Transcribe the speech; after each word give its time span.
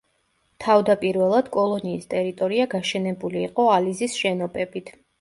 თავდაპირველად 0.63 1.51
კოლონიის 1.57 2.09
ტერიტორია 2.15 2.69
გაშენებული 2.75 3.47
იყო 3.51 3.71
ალიზის 3.79 4.21
შენობებით. 4.27 4.95